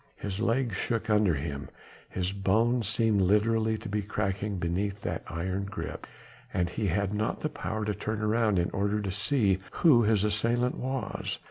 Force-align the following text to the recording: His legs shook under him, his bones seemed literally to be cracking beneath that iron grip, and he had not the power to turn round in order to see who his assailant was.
His 0.15 0.39
legs 0.39 0.75
shook 0.75 1.11
under 1.11 1.35
him, 1.35 1.69
his 2.09 2.31
bones 2.33 2.87
seemed 2.87 3.21
literally 3.21 3.77
to 3.77 3.87
be 3.87 4.01
cracking 4.01 4.57
beneath 4.57 4.99
that 5.01 5.21
iron 5.27 5.65
grip, 5.65 6.07
and 6.51 6.71
he 6.71 6.87
had 6.87 7.13
not 7.13 7.41
the 7.41 7.49
power 7.49 7.85
to 7.85 7.93
turn 7.93 8.19
round 8.21 8.57
in 8.57 8.71
order 8.71 8.99
to 8.99 9.11
see 9.11 9.59
who 9.69 10.01
his 10.01 10.23
assailant 10.23 10.75
was. 10.79 11.37